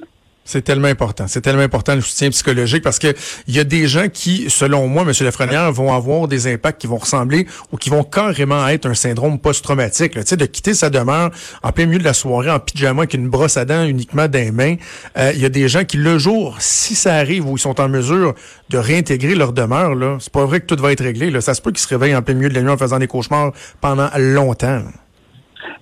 C'est 0.51 0.63
tellement 0.63 0.87
important. 0.87 1.25
C'est 1.27 1.41
tellement 1.41 1.61
important 1.61 1.93
le 1.93 2.01
soutien 2.01 2.31
psychologique 2.31 2.81
parce 2.81 2.97
que 2.97 3.13
il 3.47 3.55
y 3.55 3.59
a 3.59 3.63
des 3.63 3.87
gens 3.87 4.07
qui, 4.11 4.49
selon 4.49 4.87
moi, 4.87 5.03
M. 5.03 5.13
Lafrenière, 5.21 5.71
vont 5.71 5.93
avoir 5.93 6.27
des 6.27 6.51
impacts 6.51 6.81
qui 6.81 6.87
vont 6.87 6.97
ressembler 6.97 7.45
ou 7.71 7.77
qui 7.77 7.91
vont 7.91 8.03
carrément 8.03 8.67
être 8.67 8.87
un 8.87 8.95
syndrome 8.95 9.37
post-traumatique. 9.37 10.13
Tu 10.13 10.21
sais, 10.25 10.37
de 10.37 10.47
quitter 10.47 10.73
sa 10.73 10.89
demeure 10.89 11.29
en 11.61 11.71
plein 11.71 11.85
milieu 11.85 11.99
de 11.99 12.03
la 12.03 12.15
soirée 12.15 12.49
en 12.49 12.59
pyjama 12.59 13.01
avec 13.01 13.13
une 13.13 13.29
brosse 13.29 13.57
à 13.57 13.65
dents 13.65 13.85
uniquement 13.85 14.27
des 14.27 14.49
mains. 14.49 14.77
Euh, 15.19 15.31
il 15.35 15.39
y 15.39 15.45
a 15.45 15.49
des 15.49 15.69
gens 15.69 15.83
qui, 15.83 15.97
le 15.97 16.17
jour, 16.17 16.55
si 16.57 16.95
ça 16.95 17.13
arrive 17.13 17.47
où 17.47 17.55
ils 17.55 17.61
sont 17.61 17.79
en 17.79 17.87
mesure 17.87 18.33
de 18.71 18.79
réintégrer 18.79 19.35
leur 19.35 19.53
demeure, 19.53 19.93
là, 19.93 20.17
c'est 20.19 20.33
pas 20.33 20.45
vrai 20.45 20.61
que 20.61 20.65
tout 20.65 20.81
va 20.81 20.91
être 20.91 21.03
réglé. 21.03 21.29
Là. 21.29 21.41
Ça 21.41 21.53
se 21.53 21.61
peut 21.61 21.69
qu'ils 21.69 21.77
se 21.77 21.89
réveillent 21.89 22.15
en 22.15 22.23
plein 22.23 22.33
milieu 22.33 22.49
de 22.49 22.55
la 22.55 22.63
nuit 22.63 22.71
en 22.71 22.77
faisant 22.77 22.97
des 22.97 23.05
cauchemars 23.05 23.51
pendant 23.81 24.09
longtemps. 24.17 24.81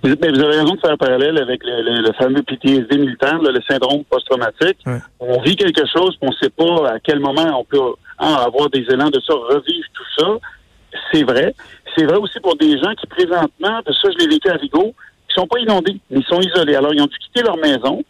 Vous, 0.02 0.10
avez 0.10 0.56
raison 0.58 0.74
de 0.74 0.80
faire 0.80 0.92
un 0.92 0.96
parallèle 0.96 1.38
avec 1.38 1.60
le, 1.64 2.12
fameux 2.12 2.42
PTSD 2.42 2.98
militaire, 2.98 3.38
le 3.40 3.60
syndrome 3.68 4.04
post-traumatique. 4.04 4.78
On 5.20 5.40
vit 5.40 5.56
quelque 5.56 5.86
chose, 5.86 6.16
on 6.20 6.28
ne 6.28 6.36
sait 6.40 6.50
pas 6.50 6.90
à 6.94 7.00
quel 7.00 7.20
moment 7.20 7.60
on 7.60 7.64
peut 7.64 7.80
hein, 8.18 8.34
avoir 8.46 8.70
des 8.70 8.84
élans 8.90 9.10
de 9.10 9.20
ça, 9.20 9.34
revivre 9.34 9.88
tout 9.92 10.04
ça. 10.18 10.26
C'est 11.12 11.24
vrai. 11.24 11.54
C'est 11.96 12.04
vrai 12.04 12.16
aussi 12.16 12.38
pour 12.40 12.56
des 12.56 12.78
gens 12.78 12.94
qui, 12.94 13.06
présentement, 13.06 13.80
de 13.86 13.92
ça, 13.92 14.08
je 14.12 14.18
l'ai 14.18 14.28
vécu 14.28 14.48
à 14.48 14.54
Rigaud, 14.54 14.94
qui 15.28 15.34
sont 15.34 15.46
pas 15.46 15.58
inondés, 15.58 16.00
mais 16.10 16.20
ils 16.20 16.26
sont 16.26 16.40
isolés. 16.40 16.76
Alors, 16.76 16.94
ils 16.94 17.02
ont 17.02 17.06
dû 17.06 17.18
quitter 17.18 17.42
leur 17.42 17.56
maison. 17.56 18.02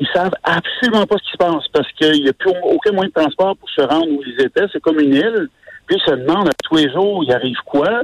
Ils 0.00 0.08
savent 0.12 0.34
absolument 0.42 1.06
pas 1.06 1.16
ce 1.18 1.24
qui 1.24 1.32
se 1.32 1.36
passe 1.36 1.68
parce 1.72 1.90
qu'il 1.92 2.22
n'y 2.22 2.28
a 2.28 2.32
plus 2.32 2.50
aucun 2.64 2.92
moyen 2.92 3.08
de 3.08 3.20
transport 3.20 3.56
pour 3.56 3.70
se 3.70 3.80
rendre 3.80 4.08
où 4.08 4.22
ils 4.26 4.40
étaient. 4.40 4.66
C'est 4.72 4.80
comme 4.80 5.00
une 5.00 5.14
île. 5.14 5.48
Puis 5.86 5.96
ils 5.96 6.10
se 6.10 6.14
demandent 6.14 6.48
à 6.48 6.52
tous 6.62 6.76
les 6.76 6.90
jours, 6.90 7.22
il 7.24 7.32
arrive 7.32 7.56
quoi? 7.64 8.02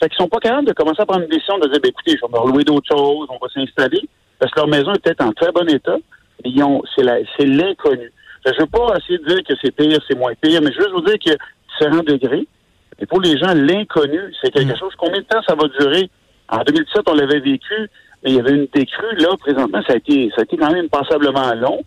Fait 0.00 0.08
qu'ils 0.08 0.16
sont 0.16 0.28
pas 0.28 0.38
capables 0.38 0.66
de 0.66 0.72
commencer 0.72 1.02
à 1.02 1.06
prendre 1.06 1.24
une 1.24 1.30
décision 1.30 1.58
de 1.58 1.68
dire, 1.68 1.80
ben, 1.82 1.88
écoutez, 1.88 2.16
je 2.16 2.26
vais 2.26 2.32
me 2.32 2.38
relouer 2.38 2.64
d'autres 2.64 2.86
choses, 2.88 3.26
on 3.30 3.38
va 3.38 3.48
s'installer, 3.52 4.08
parce 4.38 4.52
que 4.52 4.60
leur 4.60 4.68
maison 4.68 4.92
est 4.92 5.02
peut-être 5.02 5.24
en 5.24 5.32
très 5.32 5.50
bon 5.50 5.68
état, 5.68 5.96
mais 6.44 6.50
ils 6.50 6.62
ont, 6.62 6.82
c'est 6.94 7.04
c'est 7.36 7.46
l'inconnu. 7.46 8.12
Je 8.46 8.60
veux 8.60 8.66
pas 8.66 8.94
essayer 8.96 9.18
de 9.18 9.24
dire 9.24 9.42
que 9.44 9.54
c'est 9.60 9.72
pire, 9.72 9.98
c'est 10.08 10.16
moins 10.16 10.32
pire, 10.40 10.60
mais 10.62 10.72
je 10.72 10.78
veux 10.78 10.90
vous 10.92 11.00
dire 11.00 11.16
que 11.18 11.32
différents 11.72 12.02
degrés. 12.02 12.46
Et 13.00 13.06
pour 13.06 13.20
les 13.20 13.36
gens, 13.36 13.52
l'inconnu, 13.54 14.20
c'est 14.40 14.52
quelque 14.52 14.74
mm. 14.74 14.78
chose. 14.78 14.92
Combien 14.96 15.20
de 15.20 15.26
temps 15.26 15.42
ça 15.46 15.54
va 15.54 15.68
durer? 15.78 16.08
En 16.48 16.62
2017, 16.62 17.02
on 17.08 17.14
l'avait 17.14 17.40
vécu, 17.40 17.90
mais 18.22 18.30
il 18.30 18.36
y 18.36 18.40
avait 18.40 18.54
une 18.54 18.68
décrue. 18.72 19.16
Là, 19.16 19.36
présentement, 19.38 19.82
ça 19.86 19.94
a 19.94 19.96
été, 19.96 20.30
ça 20.34 20.42
a 20.42 20.44
été 20.44 20.56
quand 20.56 20.72
même 20.72 20.88
passablement 20.88 21.54
long. 21.54 21.82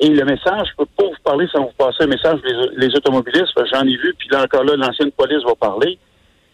Et 0.00 0.08
le 0.08 0.24
message, 0.24 0.68
je 0.70 0.76
peux 0.76 0.86
pas 0.96 1.04
vous 1.04 1.22
parler 1.24 1.46
sans 1.52 1.62
vous 1.64 1.72
passer 1.76 2.04
un 2.04 2.06
message 2.06 2.40
les, 2.44 2.86
les 2.86 2.94
automobilistes, 2.94 3.52
j'en 3.72 3.82
ai 3.82 3.96
vu, 3.96 4.14
puis 4.18 4.28
là 4.30 4.42
encore 4.42 4.64
là, 4.64 4.74
l'ancienne 4.76 5.12
police 5.12 5.42
va 5.44 5.54
parler 5.54 5.98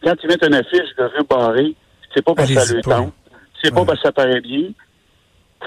quand 0.02 0.14
ils 0.22 0.28
mettent 0.28 0.46
une 0.46 0.54
affiche 0.54 0.94
de 0.98 1.04
rue 1.04 1.24
barrée, 1.28 1.74
c'est 2.14 2.24
pas 2.24 2.34
parce 2.34 2.48
que 2.48 2.60
ça 2.60 2.74
le 2.74 2.80
tente, 2.80 3.12
c'est 3.62 3.72
pas 3.72 3.84
parce 3.84 3.98
que 3.98 4.06
ça 4.06 4.12
paraît 4.12 4.40
bien. 4.40 4.70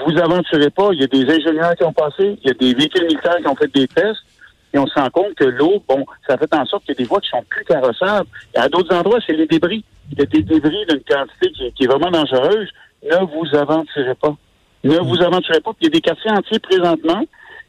Vous 0.04 0.18
aventurez 0.18 0.70
pas. 0.70 0.90
Il 0.92 1.00
y 1.00 1.04
a 1.04 1.06
des 1.06 1.24
ingénieurs 1.24 1.74
qui 1.76 1.84
ont 1.84 1.92
passé, 1.92 2.36
il 2.42 2.48
y 2.48 2.50
a 2.50 2.54
des 2.54 2.74
véhicules 2.74 3.06
militaires 3.06 3.36
qui 3.36 3.46
ont 3.46 3.54
fait 3.54 3.72
des 3.72 3.86
tests, 3.86 4.20
et 4.74 4.78
on 4.78 4.86
se 4.88 4.94
rend 4.94 5.08
compte 5.10 5.34
que 5.34 5.44
l'eau, 5.44 5.82
bon, 5.88 6.04
ça 6.28 6.36
fait 6.36 6.52
en 6.52 6.66
sorte 6.66 6.84
qu'il 6.84 6.94
y 6.94 6.98
a 6.98 7.02
des 7.02 7.08
voies 7.08 7.20
qui 7.20 7.28
sont 7.28 7.44
plus 7.48 7.64
carrossables. 7.64 8.28
Et 8.56 8.58
à 8.58 8.68
d'autres 8.68 8.94
endroits, 8.94 9.20
c'est 9.24 9.32
les 9.32 9.46
débris. 9.46 9.84
Il 10.10 10.18
y 10.18 10.22
a 10.22 10.26
des 10.26 10.42
débris 10.42 10.84
d'une 10.88 11.00
quantité 11.08 11.72
qui, 11.76 11.84
est 11.84 11.86
vraiment 11.86 12.10
dangereuse. 12.10 12.68
Ne 13.04 13.24
vous 13.24 13.56
aventurez 13.56 14.16
pas. 14.16 14.36
Ne 14.82 14.98
vous 14.98 15.22
aventurez 15.22 15.60
pas. 15.60 15.72
Puis 15.74 15.82
il 15.82 15.84
y 15.84 15.86
a 15.86 15.90
des 15.90 16.00
quartiers 16.00 16.30
entiers 16.32 16.58
présentement, 16.58 17.24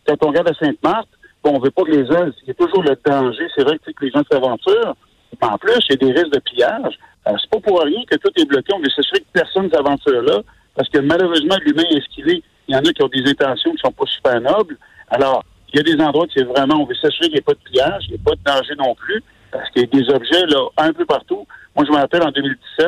quand 0.08 0.16
on 0.24 0.30
regarde 0.30 0.50
à 0.50 0.54
Sainte-Marthe, 0.56 1.10
bon, 1.44 1.52
on 1.56 1.60
veut 1.60 1.70
pas 1.70 1.84
que 1.84 1.92
les 1.92 2.08
gens, 2.08 2.26
il 2.42 2.48
y 2.48 2.52
a 2.52 2.54
toujours 2.56 2.82
le 2.82 2.98
danger. 3.06 3.48
C'est 3.56 3.64
vrai 3.64 3.78
que 3.78 3.92
les 4.04 4.10
gens 4.10 4.24
s'aventurent, 4.32 4.96
en 5.42 5.58
plus, 5.58 5.74
il 5.90 5.92
y 5.92 5.94
a 5.94 5.98
des 5.98 6.12
risques 6.12 6.34
de 6.34 6.40
pillage. 6.40 7.00
Euh, 7.28 7.32
c'est 7.40 7.50
pas 7.50 7.60
pour 7.60 7.82
rien 7.82 8.02
que 8.10 8.16
tout 8.18 8.32
est 8.36 8.46
bloqué. 8.46 8.74
On 8.74 8.80
veut 8.80 8.90
s'assurer 8.90 9.22
que 9.22 9.26
personne 9.34 9.70
s'aventure 9.72 10.22
là, 10.22 10.42
parce 10.76 10.90
que 10.90 11.00
malheureusement, 11.00 11.56
l'humain 11.66 11.84
est 11.92 12.02
ce 12.02 12.10
qu'il 12.10 12.30
est. 12.30 12.44
Il 12.68 12.76
y 12.76 12.78
en 12.78 12.82
a 12.82 12.94
qui 12.94 13.04
ont 13.04 13.10
des 13.10 13.30
intentions 13.30 13.72
qui 13.72 13.78
sont 13.78 13.92
pas 13.92 14.06
super 14.06 14.42
nobles. 14.42 14.78
Alors, 15.10 15.44
il 15.74 15.78
y 15.78 15.80
a 15.80 15.96
des 15.96 16.02
endroits 16.02 16.28
qui 16.28 16.40
est 16.40 16.44
vraiment, 16.44 16.76
on 16.82 16.86
veut 16.86 16.96
s'assurer 16.96 17.28
qu'il 17.28 17.34
n'y 17.34 17.40
ait 17.40 17.42
pas 17.42 17.54
de 17.54 17.70
pillage, 17.70 18.04
qu'il 18.04 18.12
n'y 18.12 18.16
ait 18.16 18.24
pas 18.24 18.36
de 18.36 18.44
danger 18.46 18.76
non 18.78 18.96
plus, 18.96 19.22
parce 19.52 19.70
qu'il 19.72 19.82
y 19.82 19.86
a 19.86 19.88
des 19.88 20.10
objets 20.10 20.46
là 20.48 20.68
un 20.78 20.94
peu 20.94 21.06
partout. 21.06 21.46
Moi, 21.76 21.86
je 21.86 21.92
me 21.92 21.98
rappelle 21.98 22.24
en 22.24 22.32
2017, 22.32 22.88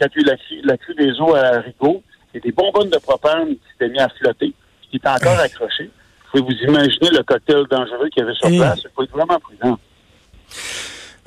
quand 0.00 0.06
il 0.14 0.26
y 0.26 0.30
a 0.30 0.34
eu 0.34 0.60
la, 0.64 0.76
crue 0.76 0.94
des 0.94 1.20
eaux 1.20 1.34
à 1.34 1.60
Rigaud, 1.60 2.02
il 2.32 2.36
y 2.36 2.38
a 2.38 2.40
des 2.40 2.52
bonbonnes 2.52 2.90
de 2.90 2.98
propane 2.98 3.48
qui 3.48 3.60
s'étaient 3.72 3.92
mis 3.92 3.98
à 3.98 4.08
flotter, 4.08 4.52
qui 4.90 4.96
étaient 4.96 5.08
encore 5.08 5.38
accrochées. 5.38 5.90
Vous 6.32 6.42
pouvez 6.42 6.54
vous 6.54 6.62
imaginer 6.70 7.10
le 7.10 7.22
cocktail 7.22 7.64
dangereux 7.70 8.08
qu'il 8.10 8.22
y 8.22 8.26
avait 8.26 8.34
sur 8.34 8.48
place. 8.48 8.82
Il 8.84 8.90
faut 8.94 9.02
être 9.02 9.10
vraiment 9.10 9.38
prudent. 9.40 9.78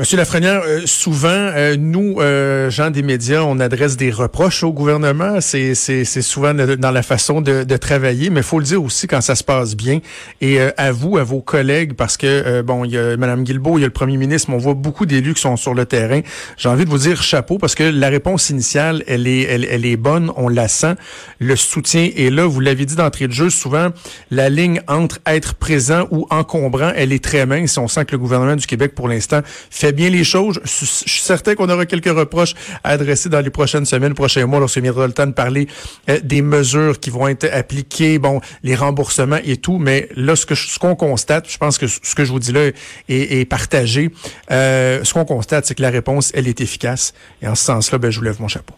Monsieur 0.02 0.18
Lafrenière, 0.18 0.64
euh, 0.66 0.82
souvent, 0.88 1.28
euh, 1.30 1.76
nous, 1.78 2.16
euh, 2.22 2.72
gens 2.72 2.90
des 2.90 3.04
médias, 3.04 3.44
on 3.44 3.60
adresse 3.60 3.98
des 3.98 4.10
reproches 4.10 4.64
au 4.64 4.74
gouvernement. 4.74 5.40
C'est, 5.42 5.76
souvent 5.76 6.56
dans 6.56 6.90
la 6.90 7.04
façon 7.04 7.40
de, 7.40 7.64
de 7.64 7.78
travailler, 7.78 8.32
mais 8.32 8.42
faut 8.42 8.58
le 8.58 8.66
dire 8.66 8.84
aussi 8.84 9.06
quand 9.06 9.22
ça 9.22 9.36
se 9.36 9.44
passe 9.44 9.76
bien. 9.76 10.00
Et 10.42 10.60
à 10.60 10.92
vous, 10.92 11.18
à 11.18 11.24
vos 11.24 11.42
collègues, 11.42 11.94
parce 11.94 12.18
que, 12.18 12.64
bon, 12.64 12.84
il 12.84 12.94
y 12.94 12.98
a 12.98 13.16
Mme 13.16 13.44
Guilbeault, 13.44 13.78
il 13.78 13.82
y 13.82 13.84
a 13.84 13.88
le 13.88 13.94
premier 13.94 14.18
ministre, 14.18 14.50
on 14.50 14.58
voit 14.58 14.74
beaucoup 14.74 15.06
d'élus 15.06 15.36
qui 15.36 15.42
sont 15.42 15.56
sur 15.56 15.76
le 15.76 15.86
terrain. 15.86 16.22
J'ai 16.58 16.70
envie 16.70 16.86
de 16.86 16.90
vous 16.90 16.98
dire 16.98 17.22
chapeau, 17.22 17.60
parce 17.60 17.76
que 17.76 17.84
la 17.84 18.10
réponse 18.10 18.50
initiale, 18.50 19.04
elle 19.06 19.28
est, 19.28 19.44
elle, 19.44 19.68
elle 19.70 19.86
est 19.86 19.98
bonne, 19.98 20.32
on 20.36 20.50
la 20.50 20.68
sent. 20.68 20.96
Le 21.38 21.56
soutien 21.56 22.10
est 22.16 22.32
là. 22.32 22.48
Vous 22.48 22.60
l'avez 22.60 22.88
dit 22.88 22.96
d'entrée 22.96 23.28
de 23.28 23.34
jeu, 23.34 23.52
souvent, 23.52 23.90
la 24.32 24.50
ligne 24.50 24.82
entre 24.88 25.20
être 25.28 25.54
présent 25.54 26.08
ou 26.10 26.26
encombrant, 26.32 26.92
elle 26.96 27.14
est 27.14 27.24
très 27.24 27.46
mince. 27.46 27.78
On 27.78 27.88
sent 27.88 28.06
que 28.06 28.14
le 28.14 28.18
gouvernement 28.18 28.56
du 28.56 28.66
Québec, 28.66 28.96
pour 28.96 29.08
l'instant, 29.08 29.42
fait 29.70 29.91
bien 29.92 30.10
les 30.10 30.24
choses. 30.24 30.60
Je, 30.64 30.86
suis 30.86 31.22
certain 31.22 31.56
qu'on 31.56 31.70
aura 31.70 31.86
quelques 31.86 32.16
reproches 32.16 32.54
à 32.84 32.92
adresser 32.92 33.30
dans 33.30 33.42
les 33.42 33.50
prochaines 33.50 33.86
semaines, 33.86 34.14
prochains 34.14 34.46
mois, 34.46 34.60
lorsqu'il 34.60 34.84
viendra 34.84 35.08
le 35.08 35.14
temps 35.14 35.28
de 35.28 35.34
parler 35.34 35.68
euh, 36.10 36.20
des 36.24 36.42
mesures 36.42 37.00
qui 37.00 37.10
vont 37.10 37.28
être 37.28 37.48
appliquées, 37.52 38.20
bon, 38.20 38.42
les 38.64 38.76
remboursements 38.76 39.40
et 39.44 39.58
tout. 39.58 39.78
Mais 39.78 40.10
là, 40.16 40.36
ce 40.36 40.80
qu'on 40.80 40.96
constate, 40.96 41.50
je 41.50 41.58
pense 41.58 41.78
que 41.78 41.88
ce 41.88 42.16
que 42.16 42.26
je 42.26 42.32
vous 42.32 42.40
dis 42.40 42.52
là 42.52 42.72
est, 43.10 43.50
partagé. 43.50 44.10
Euh, 44.52 45.04
ce 45.04 45.14
qu'on 45.14 45.26
constate, 45.26 45.66
c'est 45.66 45.76
que 45.76 45.82
la 45.82 45.90
réponse, 45.90 46.32
elle 46.36 46.48
est 46.48 46.62
efficace. 46.62 47.14
Et 47.42 47.48
en 47.48 47.56
ce 47.56 47.66
sens-là, 47.66 47.98
ben, 47.98 48.12
je 48.12 48.20
vous 48.20 48.26
lève 48.26 48.40
mon 48.40 48.48
chapeau. 48.48 48.76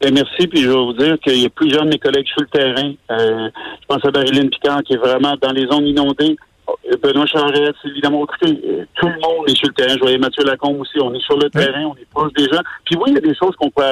Ben, 0.00 0.14
merci, 0.14 0.46
puis 0.46 0.62
je 0.62 0.68
vais 0.68 0.74
vous 0.74 0.92
dire 0.94 1.18
qu'il 1.20 1.42
y 1.42 1.46
a 1.46 1.50
plusieurs 1.50 1.84
de 1.84 1.90
mes 1.90 1.98
collègues 1.98 2.26
sur 2.26 2.40
le 2.40 2.46
terrain. 2.46 2.92
Euh, 3.10 3.50
je 3.80 3.86
pense 3.86 4.04
à 4.04 4.10
Marilyn 4.10 4.48
Picard 4.48 4.82
qui 4.82 4.94
est 4.94 4.98
vraiment 4.98 5.36
dans 5.40 5.52
les 5.52 5.66
zones 5.66 5.86
inondées. 5.86 6.36
Euh, 6.90 6.96
Benoît 7.02 7.26
Charette, 7.26 7.76
évidemment, 7.84 8.24
écoutez, 8.24 8.60
euh, 8.66 8.84
tout 8.94 9.06
le 9.06 9.20
monde 9.20 9.48
est 9.48 9.56
sur 9.56 9.68
le 9.68 9.74
terrain. 9.74 9.94
Je 9.94 10.00
voyais 10.00 10.18
Mathieu 10.18 10.44
Lacombe 10.44 10.80
aussi. 10.80 11.00
On 11.00 11.12
est 11.14 11.22
sur 11.22 11.38
le 11.38 11.50
terrain, 11.50 11.84
on 11.84 11.94
est 11.94 12.08
proche 12.10 12.32
des 12.34 12.44
gens. 12.44 12.60
Puis 12.84 12.96
oui, 12.96 13.04
il 13.08 13.14
y 13.14 13.18
a 13.18 13.20
des 13.20 13.34
choses 13.34 13.54
qu'on 13.56 13.70
peut 13.70 13.82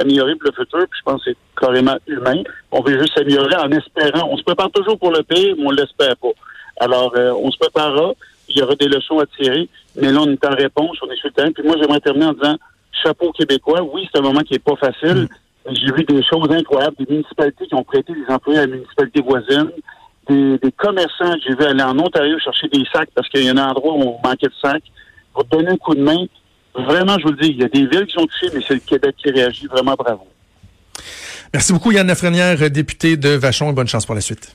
améliorer 0.00 0.34
pour 0.36 0.50
le 0.50 0.64
futur, 0.64 0.80
puis 0.90 0.98
je 0.98 1.02
pense 1.04 1.24
que 1.24 1.30
c'est 1.30 1.36
carrément 1.60 1.96
humain. 2.06 2.42
On 2.70 2.82
veut 2.82 2.98
juste 2.98 3.14
s'améliorer 3.14 3.56
en 3.56 3.70
espérant. 3.70 4.28
On 4.30 4.36
se 4.36 4.42
prépare 4.42 4.70
toujours 4.70 4.98
pour 4.98 5.10
le 5.10 5.22
pire, 5.22 5.54
mais 5.58 5.66
on 5.66 5.72
ne 5.72 5.76
l'espère 5.76 6.16
pas. 6.16 6.32
Alors, 6.80 7.14
on 7.16 7.50
se 7.50 7.58
préparera. 7.58 8.12
Il 8.48 8.58
y 8.58 8.62
aura 8.62 8.74
des 8.74 8.88
leçons 8.88 9.18
à 9.20 9.26
tirer. 9.26 9.68
Mais 9.96 10.12
là, 10.12 10.20
on 10.20 10.30
est 10.30 10.44
en 10.44 10.54
réponse, 10.54 10.98
on 11.02 11.10
est 11.10 11.16
sur 11.16 11.28
le 11.28 11.32
terrain. 11.32 11.52
Puis 11.52 11.62
moi, 11.64 11.76
j'aimerais 11.80 12.00
terminer 12.00 12.26
en 12.26 12.32
disant, 12.32 12.56
chapeau 13.02 13.32
québécois. 13.32 13.82
Oui, 13.82 14.08
c'est 14.12 14.18
un 14.18 14.22
moment 14.22 14.40
qui 14.40 14.54
est 14.54 14.58
pas 14.58 14.76
facile. 14.76 15.28
J'ai 15.70 15.92
vu 15.92 16.04
des 16.04 16.22
choses 16.22 16.50
incroyables, 16.50 16.96
des 16.98 17.06
municipalités 17.10 17.66
qui 17.66 17.74
ont 17.74 17.84
prêté 17.84 18.12
des 18.12 18.32
employés 18.32 18.58
à 18.58 18.66
la 18.66 18.74
municipalité 18.74 19.22
voisine, 19.22 19.70
des, 20.28 20.72
commerçants, 20.76 21.34
j'ai 21.46 21.54
vu 21.54 21.64
aller 21.64 21.82
en 21.82 21.98
Ontario 21.98 22.38
chercher 22.38 22.68
des 22.68 22.84
sacs 22.92 23.10
parce 23.14 23.28
qu'il 23.28 23.44
y 23.44 23.48
a 23.48 23.52
un 23.52 23.58
endroit 23.58 23.94
où 23.94 24.02
on 24.02 24.20
manquait 24.26 24.46
de 24.46 24.54
sacs 24.60 24.84
pour 25.32 25.44
donner 25.44 25.70
un 25.70 25.76
coup 25.76 25.94
de 25.94 26.02
main. 26.02 26.26
Vraiment, 26.74 27.18
je 27.18 27.24
vous 27.24 27.32
le 27.32 27.38
dis, 27.38 27.50
il 27.50 27.60
y 27.60 27.64
a 27.64 27.68
des 27.68 27.86
villes 27.86 28.06
qui 28.06 28.14
sont 28.14 28.26
touchées, 28.26 28.48
mais 28.54 28.62
c'est 28.66 28.74
le 28.74 28.80
Québec 28.80 29.14
qui 29.16 29.30
réagit. 29.30 29.66
Vraiment 29.66 29.94
bravo. 29.94 30.26
Merci 31.52 31.72
beaucoup, 31.72 31.92
Yann 31.92 32.06
Lafrenière, 32.06 32.68
député 32.70 33.16
de 33.16 33.30
Vachon, 33.30 33.70
et 33.70 33.72
bonne 33.72 33.86
chance 33.86 34.06
pour 34.06 34.14
la 34.14 34.20
suite. 34.20 34.54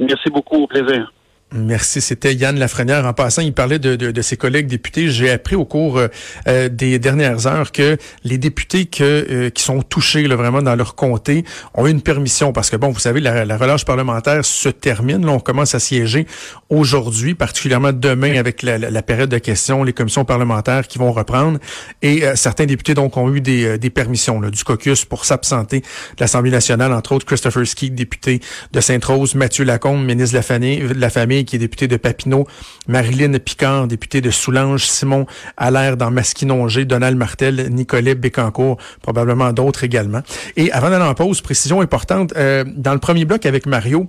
Merci 0.00 0.30
beaucoup, 0.30 0.62
au 0.62 0.66
plaisir. 0.66 1.12
Merci. 1.54 2.00
C'était 2.00 2.34
Yann 2.34 2.58
Lafrenière. 2.58 3.06
En 3.06 3.12
passant, 3.12 3.40
il 3.40 3.52
parlait 3.52 3.78
de, 3.78 3.94
de, 3.94 4.22
ses 4.22 4.36
collègues 4.36 4.66
députés. 4.66 5.10
J'ai 5.10 5.30
appris 5.30 5.54
au 5.54 5.64
cours 5.64 6.00
euh, 6.48 6.68
des 6.68 6.98
dernières 6.98 7.46
heures 7.46 7.70
que 7.70 7.96
les 8.24 8.36
députés 8.36 8.86
que, 8.86 9.04
euh, 9.30 9.50
qui 9.50 9.62
sont 9.62 9.80
touchés 9.82 10.26
là, 10.26 10.34
vraiment 10.34 10.60
dans 10.60 10.74
leur 10.74 10.96
comté 10.96 11.44
ont 11.74 11.86
eu 11.86 11.90
une 11.90 12.02
permission 12.02 12.52
parce 12.52 12.68
que, 12.68 12.74
bon, 12.74 12.90
vous 12.90 12.98
savez, 12.98 13.20
la, 13.20 13.44
la 13.44 13.56
relâche 13.56 13.84
parlementaire 13.84 14.44
se 14.44 14.68
termine. 14.68 15.24
Là, 15.24 15.30
on 15.30 15.38
commence 15.38 15.76
à 15.76 15.78
siéger 15.78 16.26
aujourd'hui, 16.68 17.36
particulièrement 17.36 17.92
demain 17.92 18.36
avec 18.38 18.62
la, 18.62 18.76
la, 18.78 19.02
période 19.02 19.30
de 19.30 19.38
questions, 19.38 19.84
les 19.84 19.92
commissions 19.92 20.24
parlementaires 20.24 20.88
qui 20.88 20.98
vont 20.98 21.12
reprendre. 21.12 21.60
Et 22.02 22.24
euh, 22.24 22.34
certains 22.34 22.66
députés 22.66 22.94
donc 22.94 23.16
ont 23.16 23.32
eu 23.32 23.40
des, 23.40 23.78
des 23.78 23.90
permissions 23.90 24.40
là, 24.40 24.50
du 24.50 24.64
caucus 24.64 25.04
pour 25.04 25.24
s'absenter 25.24 25.78
de 25.80 25.86
l'Assemblée 26.18 26.50
nationale, 26.50 26.92
entre 26.92 27.12
autres 27.12 27.24
Christopher 27.24 27.64
Ski, 27.64 27.92
député 27.92 28.40
de 28.72 28.80
Sainte-Rose, 28.80 29.36
Mathieu 29.36 29.64
Lacombe, 29.64 30.04
ministre 30.04 30.32
de 30.32 30.38
la 30.38 30.42
Famille, 30.42 30.80
de 30.80 31.00
la 31.00 31.10
famille 31.10 31.35
qui 31.44 31.56
est 31.56 31.58
député 31.58 31.88
de 31.88 31.96
Papineau, 31.96 32.46
Marilyn 32.88 33.38
Picard, 33.38 33.86
député 33.86 34.20
de 34.20 34.30
Soulanges, 34.30 34.86
Simon 34.86 35.26
Allaire 35.56 35.96
dans 35.96 36.10
Masquinongé, 36.10 36.84
Donald 36.84 37.16
Martel, 37.16 37.68
Nicolas 37.70 38.14
Bécancourt, 38.14 38.78
probablement 39.02 39.52
d'autres 39.52 39.84
également. 39.84 40.22
Et 40.56 40.72
avant 40.72 40.90
d'aller 40.90 41.04
en 41.04 41.14
pause, 41.14 41.40
précision 41.40 41.80
importante, 41.80 42.32
euh, 42.36 42.64
dans 42.76 42.92
le 42.92 43.00
premier 43.00 43.24
bloc 43.24 43.46
avec 43.46 43.66
Mario, 43.66 44.08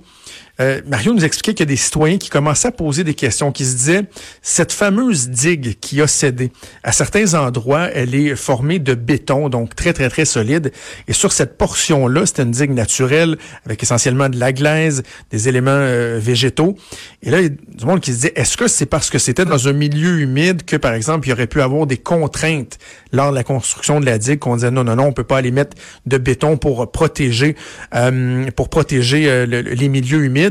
euh, 0.59 0.81
Mario 0.87 1.13
nous 1.13 1.23
expliquait 1.23 1.53
qu'il 1.53 1.65
y 1.65 1.69
a 1.69 1.73
des 1.73 1.75
citoyens 1.75 2.17
qui 2.17 2.29
commençaient 2.29 2.69
à 2.69 2.71
poser 2.71 3.03
des 3.03 3.13
questions, 3.13 3.51
qui 3.51 3.65
se 3.65 3.75
disaient, 3.75 4.03
cette 4.41 4.71
fameuse 4.71 5.29
digue 5.29 5.77
qui 5.79 6.01
a 6.01 6.07
cédé, 6.07 6.51
à 6.83 6.91
certains 6.91 7.35
endroits, 7.35 7.89
elle 7.93 8.15
est 8.15 8.35
formée 8.35 8.79
de 8.79 8.95
béton, 8.95 9.49
donc 9.49 9.75
très, 9.75 9.93
très, 9.93 10.09
très 10.09 10.25
solide. 10.25 10.71
Et 11.07 11.13
sur 11.13 11.31
cette 11.31 11.57
portion-là, 11.57 12.25
c'est 12.25 12.41
une 12.41 12.51
digue 12.51 12.71
naturelle, 12.71 13.37
avec 13.65 13.83
essentiellement 13.83 14.29
de 14.29 14.39
la 14.39 14.51
glaise, 14.51 15.03
des 15.31 15.47
éléments 15.47 15.71
euh, 15.71 16.19
végétaux. 16.21 16.75
Et 17.21 17.29
là, 17.29 17.41
il 17.41 17.43
y 17.43 17.47
a 17.47 17.49
du 17.49 17.85
monde 17.85 17.99
qui 17.99 18.13
se 18.13 18.21
dit, 18.21 18.31
est-ce 18.35 18.57
que 18.57 18.67
c'est 18.67 18.85
parce 18.87 19.09
que 19.09 19.19
c'était 19.19 19.45
dans 19.45 19.67
un 19.67 19.73
milieu 19.73 20.19
humide 20.19 20.63
que, 20.65 20.75
par 20.75 20.93
exemple, 20.93 21.27
il 21.27 21.31
y 21.31 21.33
aurait 21.33 21.47
pu 21.47 21.61
avoir 21.61 21.85
des 21.85 21.97
contraintes 21.97 22.77
lors 23.11 23.29
de 23.31 23.35
la 23.35 23.43
construction 23.43 23.99
de 23.99 24.05
la 24.05 24.17
digue, 24.17 24.39
qu'on 24.39 24.55
disait, 24.55 24.71
non, 24.71 24.83
non, 24.83 24.95
non, 24.95 25.05
on 25.05 25.13
peut 25.13 25.23
pas 25.23 25.37
aller 25.37 25.51
mettre 25.51 25.77
de 26.05 26.17
béton 26.17 26.57
pour 26.57 26.91
protéger, 26.91 27.55
euh, 27.95 28.49
pour 28.55 28.69
protéger 28.69 29.45
les 29.45 29.89
milieux 29.89 30.23
humides? 30.23 30.46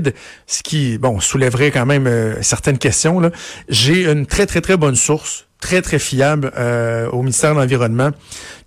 Ce 0.46 0.62
qui, 0.62 0.98
bon, 0.98 1.20
soulèverait 1.20 1.70
quand 1.70 1.86
même 1.86 2.06
euh, 2.06 2.42
certaines 2.42 2.78
questions. 2.78 3.20
J'ai 3.68 4.10
une 4.10 4.26
très, 4.26 4.46
très, 4.46 4.60
très 4.60 4.76
bonne 4.76 4.96
source, 4.96 5.46
très, 5.60 5.82
très 5.82 5.98
fiable 5.98 6.52
euh, 6.56 7.08
au 7.10 7.22
ministère 7.22 7.54
de 7.54 7.60
l'Environnement, 7.60 8.10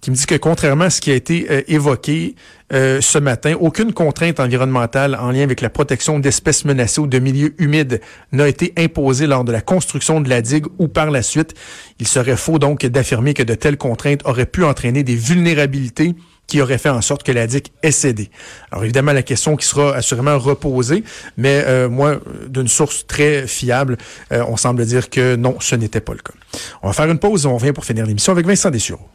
qui 0.01 0.11
me 0.11 0.15
dit 0.15 0.25
que 0.25 0.35
contrairement 0.35 0.85
à 0.85 0.89
ce 0.89 1.01
qui 1.01 1.11
a 1.11 1.15
été 1.15 1.47
euh, 1.49 1.61
évoqué 1.67 2.35
ce 2.71 3.17
matin, 3.17 3.55
aucune 3.59 3.93
contrainte 3.93 4.39
environnementale 4.39 5.17
en 5.19 5.31
lien 5.31 5.41
avec 5.41 5.59
la 5.61 5.71
protection 5.71 6.19
d'espèces 6.19 6.65
menacées 6.65 7.01
ou 7.01 7.07
de 7.07 7.17
milieux 7.17 7.55
humides 7.57 7.99
n'a 8.31 8.47
été 8.47 8.73
imposée 8.77 9.25
lors 9.25 9.43
de 9.43 9.51
la 9.51 9.61
construction 9.61 10.21
de 10.21 10.29
la 10.29 10.43
digue 10.43 10.67
ou 10.77 10.87
par 10.87 11.09
la 11.09 11.23
suite. 11.23 11.55
Il 11.99 12.07
serait 12.07 12.37
faux 12.37 12.59
donc 12.59 12.85
d'affirmer 12.85 13.33
que 13.33 13.41
de 13.41 13.55
telles 13.55 13.77
contraintes 13.77 14.21
auraient 14.23 14.45
pu 14.45 14.63
entraîner 14.63 15.01
des 15.01 15.15
vulnérabilités 15.15 16.13
qui 16.49 16.61
aurait 16.61 16.77
fait 16.77 16.89
en 16.89 17.01
sorte 17.01 17.23
que 17.23 17.31
la 17.31 17.47
DIC 17.47 17.71
ait 17.83 17.91
cédé. 17.91 18.29
Alors 18.71 18.83
évidemment, 18.83 19.13
la 19.13 19.23
question 19.23 19.55
qui 19.55 19.65
sera 19.65 19.95
assurément 19.95 20.37
reposée, 20.37 21.03
mais 21.37 21.63
euh, 21.65 21.87
moi, 21.87 22.19
d'une 22.47 22.67
source 22.67 23.05
très 23.07 23.47
fiable, 23.47 23.97
euh, 24.31 24.43
on 24.47 24.57
semble 24.57 24.85
dire 24.85 25.09
que 25.09 25.35
non, 25.35 25.57
ce 25.59 25.75
n'était 25.75 26.01
pas 26.01 26.13
le 26.13 26.19
cas. 26.19 26.33
On 26.81 26.87
va 26.87 26.93
faire 26.93 27.09
une 27.09 27.19
pause 27.19 27.45
et 27.45 27.47
on 27.47 27.57
revient 27.57 27.71
pour 27.71 27.85
finir 27.85 28.05
l'émission 28.05 28.33
avec 28.33 28.45
Vincent 28.45 28.71
Dessureau. 28.71 29.07